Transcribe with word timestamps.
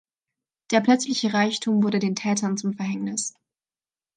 Der 0.71 0.81
plötzliche 0.81 1.31
Reichtum 1.31 1.83
wurde 1.83 1.99
den 1.99 2.15
Tätern 2.15 2.57
zum 2.57 2.73
Verhängnis. 2.73 3.35